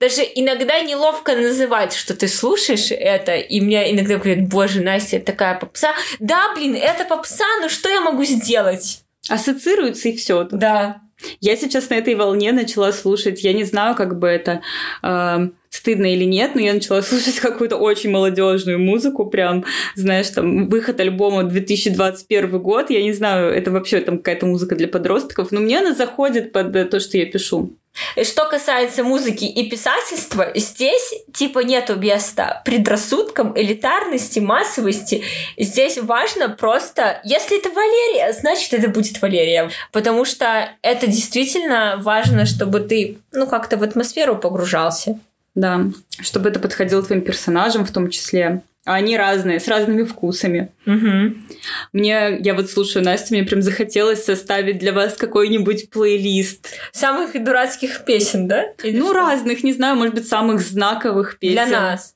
[0.00, 5.26] даже иногда неловко называть, что ты слушаешь это, и мне иногда говорят, боже, Настя, это
[5.26, 5.92] такая попса.
[6.18, 9.04] Да, блин, это попса, но что я могу сделать?
[9.28, 10.48] Ассоциируется и все.
[10.50, 11.02] Да.
[11.40, 14.62] Я сейчас на этой волне начала слушать, я не знаю, как бы это
[15.02, 20.68] э, стыдно или нет, но я начала слушать какую-то очень молодежную музыку, прям, знаешь, там,
[20.68, 25.60] выход альбома 2021 год, я не знаю, это вообще там какая-то музыка для подростков, но
[25.60, 27.76] мне она заходит под то, что я пишу.
[28.22, 35.22] Что касается музыки и писательства, здесь типа нету места предрассудкам, элитарности, массовости.
[35.58, 39.70] Здесь важно просто, если это Валерия, значит это будет Валерия.
[39.92, 45.18] Потому что это действительно важно, чтобы ты, ну, как-то в атмосферу погружался.
[45.54, 45.80] Да,
[46.20, 48.62] чтобы это подходило твоим персонажам в том числе.
[48.86, 50.70] А они разные, с разными вкусами.
[50.86, 51.34] Угу.
[51.92, 56.74] Мне, я вот слушаю Настю, мне прям захотелось составить для вас какой-нибудь плейлист.
[56.92, 58.72] Самых дурацких песен, да?
[58.82, 59.14] Или ну, что?
[59.14, 61.54] разных, не знаю, может быть, самых знаковых песен.
[61.54, 62.14] Для нас.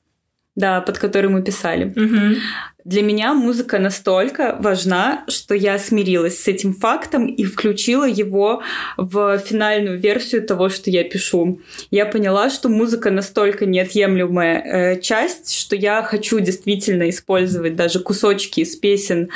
[0.55, 1.85] Да, под которые мы писали.
[1.85, 2.41] Угу.
[2.85, 8.61] Для меня музыка настолько важна, что я смирилась с этим фактом и включила его
[8.95, 11.59] в финальную версию того, что я пишу.
[11.89, 18.59] Я поняла, что музыка настолько неотъемлемая э, часть, что я хочу действительно использовать даже кусочки
[18.59, 19.29] из песен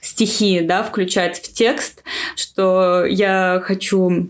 [0.00, 2.02] стихи, да, включать в текст,
[2.34, 4.28] что я хочу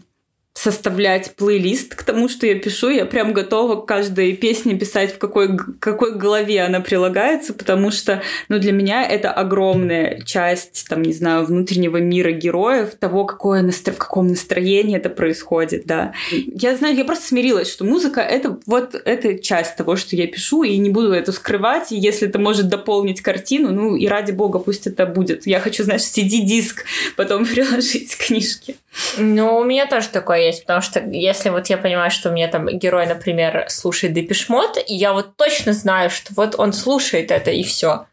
[0.57, 2.89] составлять плейлист к тому, что я пишу.
[2.89, 8.23] Я прям готова к каждой песне писать, в какой, какой голове она прилагается, потому что
[8.49, 13.93] ну, для меня это огромная часть, там, не знаю, внутреннего мира героев, того, какое настро...
[13.93, 16.15] в каком настроении это происходит, да.
[16.33, 20.63] Я знаю, я просто смирилась, что музыка— это вот эта часть того, что я пишу,
[20.63, 24.59] и не буду это скрывать, и если это может дополнить картину, ну и ради бога,
[24.59, 25.47] пусть это будет.
[25.47, 28.77] Я хочу, знаешь, CD-диск потом приложить к книжке.
[29.19, 32.49] Ну, у меня тоже такое есть, потому что если вот я понимаю, что у меня
[32.49, 37.51] там герой, например, слушает Депешмот, и я вот точно знаю, что вот он слушает это
[37.51, 38.07] и все.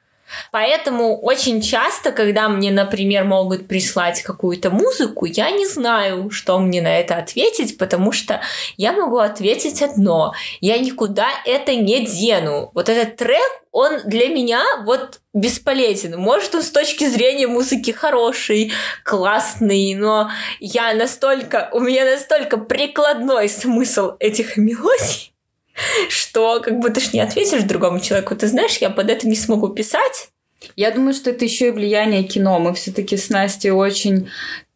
[0.51, 6.81] Поэтому очень часто, когда мне, например, могут прислать какую-то музыку, я не знаю, что мне
[6.81, 8.41] на это ответить, потому что
[8.77, 10.33] я могу ответить одно.
[10.61, 12.71] Я никуда это не дену.
[12.73, 16.17] Вот этот трек, он для меня вот бесполезен.
[16.17, 18.71] Может, он с точки зрения музыки хороший,
[19.03, 25.32] классный, но я настолько, у меня настолько прикладной смысл этих мелодий,
[26.09, 28.35] что как бы ты ж не ответишь другому человеку.
[28.35, 30.29] Ты знаешь, я под это не смогу писать,
[30.75, 32.59] я думаю, что это еще и влияние кино.
[32.59, 34.29] Мы все-таки с Настей очень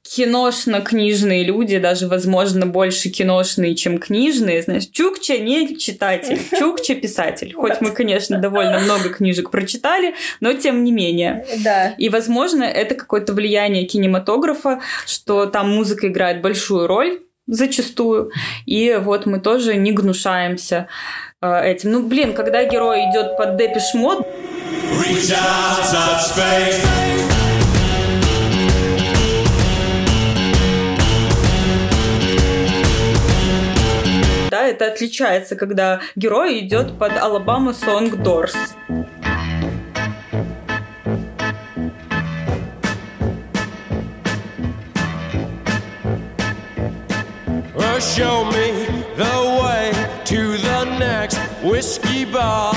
[0.03, 4.61] киношно-книжные люди, даже, возможно, больше киношные, чем книжные.
[4.61, 7.53] Знаешь, Чукча не читатель, Чукча писатель.
[7.53, 11.45] Хоть мы, конечно, довольно много книжек прочитали, но тем не менее.
[11.63, 11.89] Да.
[11.97, 18.31] И, возможно, это какое-то влияние кинематографа, что там музыка играет большую роль зачастую.
[18.65, 20.87] И вот мы тоже не гнушаемся
[21.41, 21.91] э, этим.
[21.91, 24.27] Ну, блин, когда герой идет под депиш мод...
[34.49, 38.09] Да, это отличается, когда герой идет под Алабама Song
[47.97, 48.85] Show me
[49.17, 49.91] the way
[50.25, 52.75] to the next whiskey bar.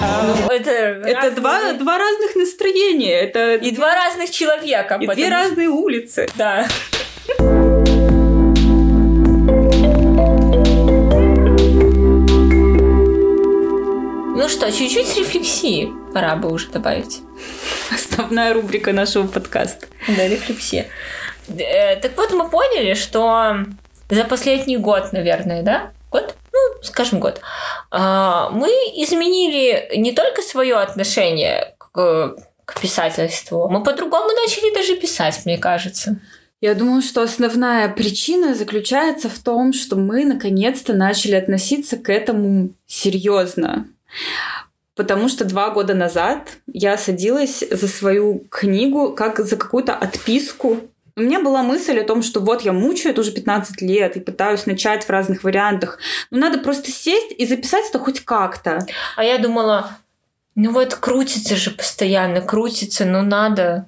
[0.00, 3.20] Ну, это это два, два разных настроения.
[3.20, 4.98] Это и два разных человека.
[5.00, 6.28] И две разные улицы.
[6.34, 6.66] Да.
[14.36, 17.20] Ну что, чуть-чуть рефлексии пора бы уже добавить.
[17.94, 19.86] Основная рубрика нашего подкаста.
[20.08, 20.88] Да, рефлексия.
[21.56, 23.64] Э, так вот, мы поняли, что
[24.10, 25.90] за последний год, наверное, да?
[26.10, 26.34] Год?
[26.52, 27.40] Ну, скажем, год.
[27.90, 35.42] А, мы изменили не только свое отношение к, к писательству, мы по-другому начали даже писать,
[35.44, 36.18] мне кажется.
[36.60, 42.70] Я думаю, что основная причина заключается в том, что мы наконец-то начали относиться к этому
[42.86, 43.86] серьезно.
[44.96, 50.80] Потому что два года назад я садилась за свою книгу как за какую-то отписку
[51.18, 54.20] у меня была мысль о том, что вот я мучаю это уже 15 лет и
[54.20, 55.98] пытаюсь начать в разных вариантах.
[56.30, 58.86] Но надо просто сесть и записать это хоть как-то.
[59.16, 59.98] А я думала,
[60.54, 63.86] ну вот крутится же постоянно, крутится, ну надо.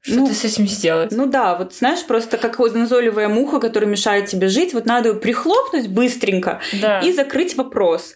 [0.00, 1.10] Что ну, ты с этим сделать?
[1.10, 5.14] Ну да, вот знаешь, просто как назойливая муха, которая мешает тебе жить, вот надо ее
[5.16, 7.00] прихлопнуть быстренько да.
[7.00, 8.14] и закрыть вопрос.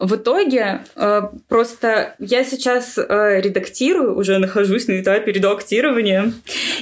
[0.00, 6.32] В итоге э, просто я сейчас э, редактирую, уже нахожусь на этапе редактирования,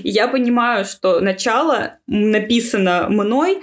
[0.04, 3.60] и я понимаю, что начало написано мной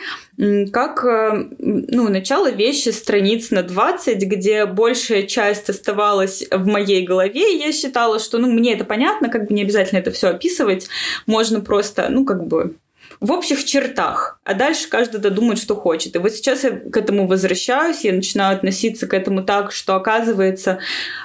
[0.74, 7.56] как э, ну, начало вещи страниц на 20, где большая часть оставалась в моей голове,
[7.56, 10.90] и я считала, что ну, мне это понятно, как бы не обязательно это все описывать,
[11.28, 12.76] можно просто, ну, как бы
[13.20, 16.16] в общих чертах, а дальше каждый додумает, что хочет.
[16.16, 20.80] И вот сейчас я к этому возвращаюсь, я начинаю относиться к этому так, что оказывается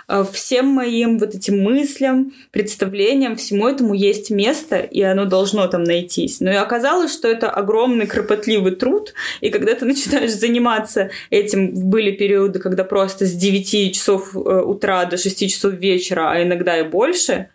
[0.08, 5.84] э, всем моим вот этим мыслям, представлениям, всему этому есть место, и оно должно там
[5.84, 6.40] найтись.
[6.40, 12.12] Но и оказалось, что это огромный кропотливый труд, и когда ты начинаешь заниматься этим, были
[12.12, 16.82] периоды, когда просто с 9 часов э, утра до 6 часов вечера, а иногда и
[16.82, 17.48] больше,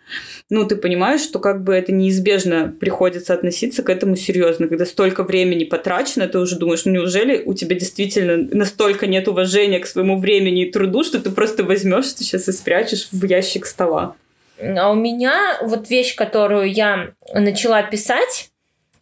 [0.48, 4.68] ну, ты понимаешь, что как бы это неизбежно приходится относиться к этому серьезно.
[4.68, 9.80] Когда столько времени потрачено, ты уже думаешь, ну, неужели у тебя действительно настолько нет уважения
[9.80, 14.14] к своему времени и труду, что ты просто возьмешь сейчас и спрячешь в ящик стола?
[14.60, 18.50] А у меня вот вещь, которую я начала писать,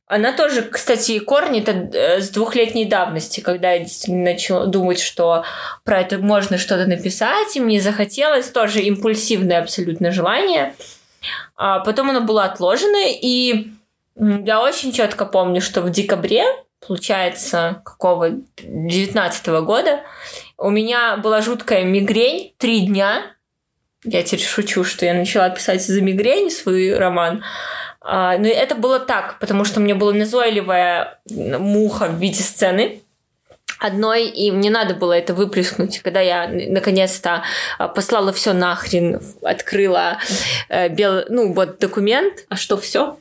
[0.07, 5.45] она тоже, кстати, корни э, с двухлетней давности, когда я действительно начала думать, что
[5.85, 10.73] про это можно что-то написать, и мне захотелось тоже импульсивное абсолютно желание–
[11.57, 13.71] а потом оно было отложено, и
[14.17, 16.45] я очень четко помню, что в декабре,
[16.87, 20.01] получается, какого 19 года,
[20.57, 23.23] у меня была жуткая мигрень три дня.
[24.05, 27.43] Я теперь шучу, что я начала писать за мигрень свой роман.
[28.01, 33.01] А, но это было так, потому что у меня была назойливая муха в виде сцены
[33.79, 36.01] одной, и мне надо было это выплеснуть.
[36.01, 37.45] Когда я наконец-то
[37.79, 40.19] а, послала все нахрен, открыла
[40.69, 41.25] э, бел...
[41.29, 42.45] ну, вот документ.
[42.49, 43.19] А что, все?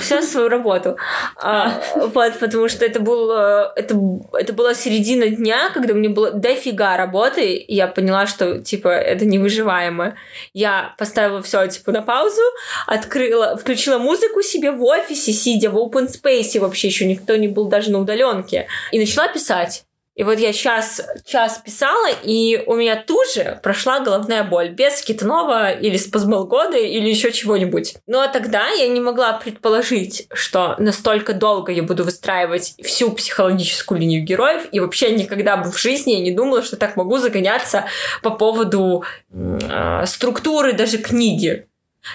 [0.00, 0.96] Все свою работу.
[1.36, 3.98] А, вот, потому что это, был, э, это,
[4.32, 9.24] это была середина дня, когда мне было дофига работы, и я поняла, что, типа, это
[9.24, 10.16] невыживаемо.
[10.54, 12.42] Я поставила все, типа, на паузу,
[12.86, 17.66] открыла, включила музыку себе в офисе, сидя в open space, вообще еще никто не был
[17.68, 19.84] даже на удаленке, и начала писать.
[20.18, 25.00] И вот я сейчас час писала, и у меня тут же прошла головная боль без
[25.00, 27.94] кетонова или спазмолгода или еще чего-нибудь.
[28.08, 34.24] Но тогда я не могла предположить, что настолько долго я буду выстраивать всю психологическую линию
[34.24, 37.84] героев, и вообще никогда бы в жизни я не думала, что так могу загоняться
[38.20, 41.68] по поводу э, структуры даже книги.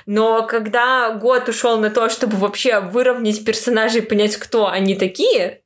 [0.06, 5.63] Но когда год ушел на то, чтобы вообще выровнять персонажей и понять, кто они такие,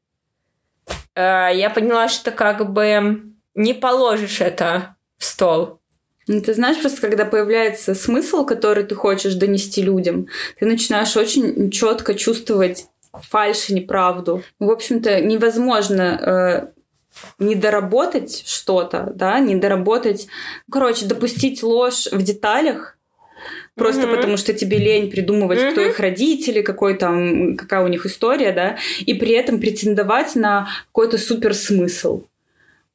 [1.22, 3.24] я поняла, что как бы
[3.56, 5.80] не положишь это в стол.
[6.28, 10.28] Ну, ты знаешь, просто когда появляется смысл, который ты хочешь донести людям,
[10.60, 14.44] ты начинаешь очень четко чувствовать фальшь и неправду.
[14.60, 16.68] В общем-то, невозможно э,
[17.40, 20.28] не доработать что-то, да, не доработать,
[20.72, 22.97] короче, допустить ложь в деталях,
[23.78, 24.16] Просто mm-hmm.
[24.16, 25.72] потому что тебе лень придумывать, mm-hmm.
[25.72, 30.68] кто их родители, какой там, какая у них история, да, и при этом претендовать на
[30.88, 32.24] какой-то супер смысл.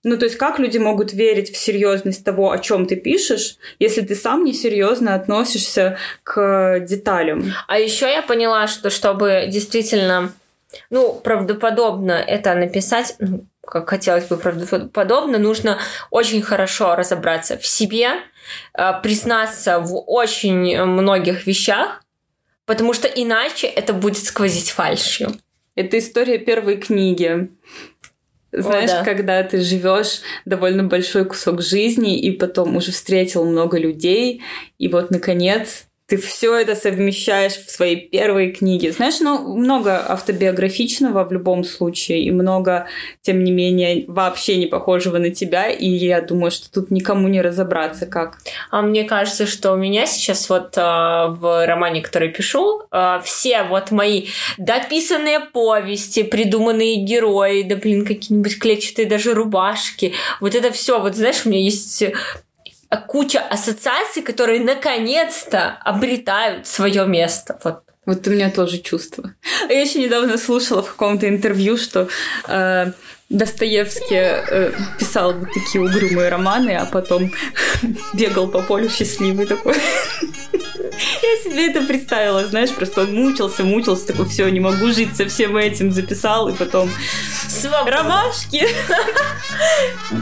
[0.05, 4.01] Ну, то есть, как люди могут верить в серьезность того, о чем ты пишешь, если
[4.01, 7.53] ты сам несерьезно относишься к деталям?
[7.69, 10.33] А еще я поняла, что чтобы действительно,
[10.91, 15.79] ну, правдоподобно это написать, ну, как хотелось бы правдоподобно, нужно
[16.11, 18.15] очень хорошо разобраться в себе,
[19.03, 22.03] признаться в очень многих вещах,
[22.67, 25.35] потому что иначе это будет сквозить фальшью.
[25.75, 27.51] Это история первой книги.
[28.53, 29.05] Знаешь, О, да.
[29.05, 34.43] когда ты живешь довольно большой кусок жизни, и потом уже встретил много людей,
[34.79, 38.93] и вот наконец ты все это совмещаешь в своей первой книге.
[38.93, 42.87] Знаешь, ну, много автобиографичного в любом случае, и много,
[43.23, 47.41] тем не менее, вообще не похожего на тебя, и я думаю, что тут никому не
[47.41, 48.37] разобраться, как.
[48.71, 53.63] А мне кажется, что у меня сейчас вот э, в романе, который пишу, э, все
[53.63, 54.27] вот мои
[54.59, 61.47] дописанные повести, придуманные герои, да, блин, какие-нибудь клетчатые даже рубашки, вот это все, вот знаешь,
[61.47, 62.05] у меня есть
[62.97, 67.59] куча ассоциаций, которые наконец-то обретают свое место.
[67.65, 67.83] Вот.
[68.05, 69.33] Вот у меня тоже чувство.
[69.69, 72.09] Я еще недавно слушала в каком-то интервью, что
[72.49, 72.93] э,
[73.29, 77.31] Достоевский э, писал вот такие угрюмые романы, а потом
[78.13, 79.75] бегал по полю счастливый такой.
[81.23, 85.27] Я себе это представила, знаешь, просто он мучился, мучился, такой, все, не могу жить со
[85.27, 86.91] всем этим, записал, и потом
[87.87, 88.67] ромашки.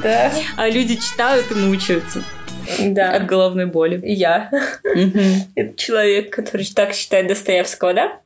[0.03, 0.33] Да.
[0.57, 2.23] А люди читают и мучаются.
[2.79, 3.13] Да.
[3.13, 4.01] От головной боли.
[4.03, 4.51] Я.
[5.55, 8.21] Это человек, который так считает Достоевского, да?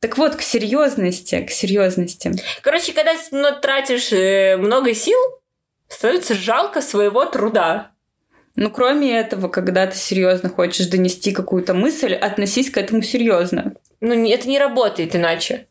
[0.00, 2.32] Так вот, к серьезности, к серьезности.
[2.62, 5.18] Короче, когда ну, тратишь э, много сил,
[5.88, 7.92] становится жалко своего труда.
[8.56, 13.74] Ну, кроме этого, когда ты серьезно хочешь донести какую-то мысль, относись к этому серьезно.
[14.00, 15.66] Ну, это не работает иначе.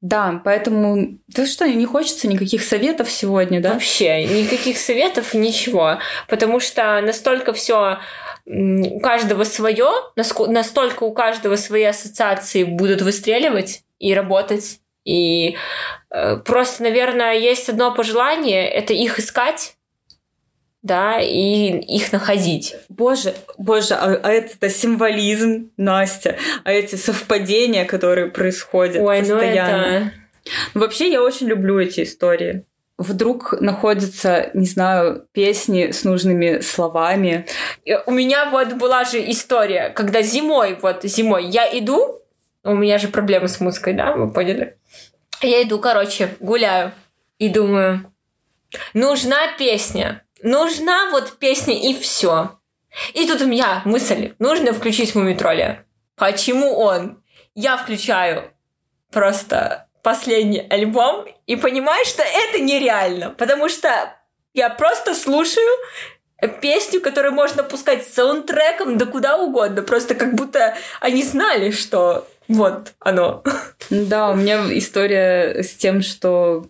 [0.00, 1.18] Да, поэтому...
[1.26, 3.72] Да что, не хочется никаких советов сегодня, да?
[3.72, 5.98] Вообще, никаких советов, ничего.
[6.28, 7.98] Потому что настолько все
[8.46, 14.80] у каждого свое, настолько у каждого свои ассоциации будут выстреливать и работать.
[15.04, 15.56] И
[16.10, 19.77] э, просто, наверное, есть одно пожелание, это их искать,
[20.82, 22.76] да, и их находить.
[22.88, 29.82] Боже, боже, а, а это символизм, Настя, а эти совпадения, которые происходят Ой, постоянно.
[29.82, 30.12] Ну это...
[30.74, 32.64] Вообще, я очень люблю эти истории
[32.98, 37.46] вдруг находятся, не знаю, песни с нужными словами.
[38.06, 42.20] У меня вот была же история, когда зимой, вот зимой я иду,
[42.64, 44.76] у меня же проблемы с музыкой, да, вы поняли?
[45.40, 46.90] Я иду, короче, гуляю
[47.38, 48.12] и думаю,
[48.94, 52.58] нужна песня, нужна вот песня и все.
[53.14, 55.84] И тут у меня мысль, нужно включить Мумитроля.
[56.16, 57.22] Почему он?
[57.54, 58.50] Я включаю
[59.12, 64.16] просто последний альбом и понимаю, что это нереально, потому что
[64.54, 65.68] я просто слушаю
[66.60, 72.28] песню, которую можно пускать с саундтреком да куда угодно, просто как будто они знали, что
[72.48, 73.42] вот оно.
[73.90, 76.66] Да, у меня история с тем, что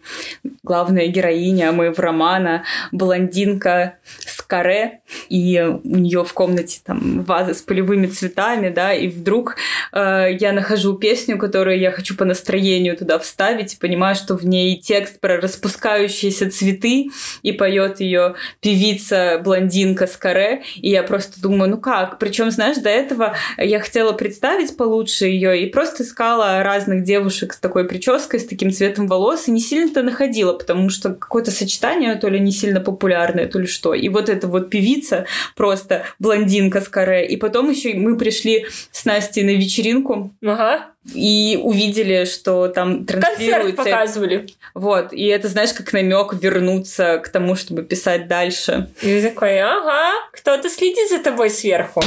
[0.63, 7.63] главная героиня моего романа блондинка с каре, и у нее в комнате там ваза с
[7.63, 9.57] полевыми цветами, да, и вдруг
[9.93, 14.45] э, я нахожу песню, которую я хочу по настроению туда вставить, и понимаю, что в
[14.45, 17.11] ней текст про распускающиеся цветы,
[17.43, 22.19] и поет ее певица блондинка с каре, и я просто думаю, ну как?
[22.19, 27.59] Причем, знаешь, до этого я хотела представить получше ее и просто искала разных девушек с
[27.59, 32.29] такой прической, с таким цветом волос, и не сильно-то находила, потому что какое-то сочетание то
[32.29, 33.93] ли не сильно популярное, то ли что.
[33.93, 37.27] И вот эта вот певица, просто блондинка с каре.
[37.27, 40.33] И потом еще мы пришли с Настей на вечеринку.
[40.43, 40.87] Ага.
[41.15, 43.77] И увидели, что там транслируется...
[43.77, 44.47] Концерт показывали.
[44.75, 45.13] Вот.
[45.13, 48.91] И это, знаешь, как намек вернуться к тому, чтобы писать дальше.
[49.03, 52.03] И такой, ага, кто-то следит за тобой сверху.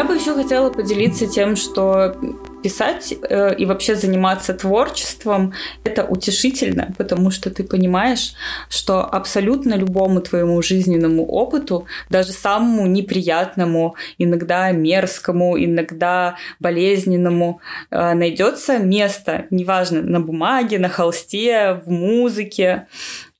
[0.00, 2.16] Я бы еще хотела поделиться тем, что
[2.62, 5.52] писать э, и вообще заниматься творчеством
[5.84, 8.32] это утешительно, потому что ты понимаешь,
[8.70, 18.78] что абсолютно любому твоему жизненному опыту, даже самому неприятному, иногда мерзкому, иногда болезненному, э, найдется
[18.78, 22.86] место, неважно, на бумаге, на холсте, в музыке.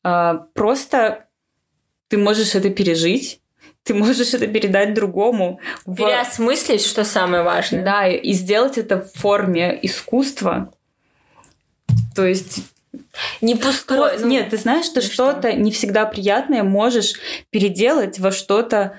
[0.04, 1.24] Э, просто
[2.08, 3.40] ты можешь это пережить
[3.84, 5.60] ты можешь это передать другому.
[5.84, 6.88] Переосмыслить, в...
[6.88, 7.82] что самое важное.
[7.82, 10.72] Да, и сделать это в форме искусства.
[12.14, 12.60] То есть
[13.40, 14.18] не пустое.
[14.18, 17.14] Ну, Нет, ты знаешь, что что-то не всегда приятное можешь
[17.50, 18.98] переделать во что-то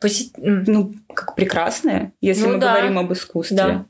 [0.00, 0.30] Пози...
[0.36, 2.72] ну, как прекрасное, если ну, мы да.
[2.72, 3.56] говорим об искусстве.
[3.56, 3.84] Да.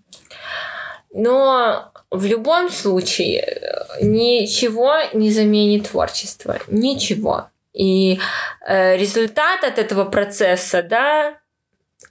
[1.13, 3.61] Но в любом случае
[4.01, 6.59] ничего не заменит творчество.
[6.69, 7.49] Ничего.
[7.79, 8.19] И
[8.67, 11.39] э, результат от этого процесса, да,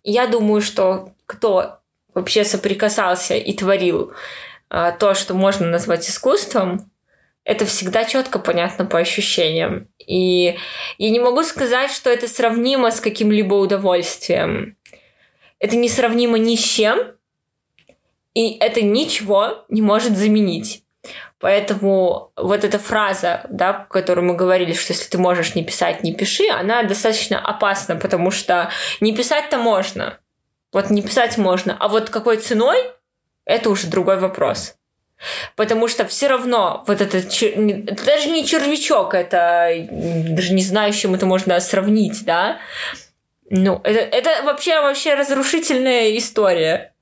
[0.04, 1.80] я думаю, что кто
[2.14, 4.14] вообще соприкасался и творил
[4.70, 6.90] э, то, что можно назвать искусством,
[7.44, 9.90] это всегда четко понятно по ощущениям.
[10.00, 10.58] И
[10.98, 14.78] я не могу сказать, что это сравнимо с каким-либо удовольствием.
[15.60, 16.98] Это не сравнимо ни с чем,
[18.34, 20.84] и это ничего не может заменить.
[21.40, 26.02] Поэтому вот эта фраза, да, в которой мы говорили, что если ты можешь не писать,
[26.04, 28.72] не пиши, она достаточно опасна, потому что
[29.02, 30.18] не писать-то можно.
[30.74, 31.78] Вот не писать можно.
[31.80, 32.92] А вот какой ценой,
[33.46, 34.76] это уже другой вопрос.
[35.56, 40.98] Потому что все равно вот этот это даже не червячок, это даже не знаю, с
[40.98, 42.60] чем это можно сравнить, да.
[43.50, 46.94] Ну, это, это вообще вообще разрушительная история.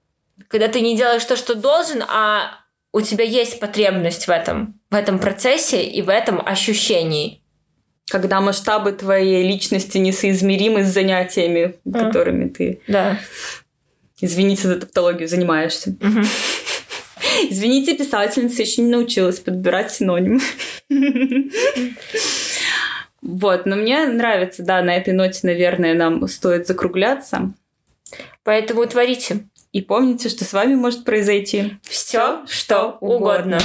[0.49, 2.64] Когда ты не делаешь то, что должен, а
[2.95, 7.41] у тебя есть потребность в этом, в этом процессе и в этом ощущении.
[8.09, 11.91] Когда масштабы твоей личности несоизмеримы с занятиями, mm.
[11.91, 13.19] которыми ты, да.
[14.21, 15.93] извините за тавтологию, занимаешься.
[17.49, 20.39] Извините, писательница еще не научилась подбирать синонимы.
[23.27, 27.53] Вот, но мне нравится, да, на этой ноте, наверное, нам стоит закругляться.
[28.43, 29.47] Поэтому творите.
[29.75, 33.57] И помните, что с вами может произойти все, что угодно.
[33.57, 33.59] угодно.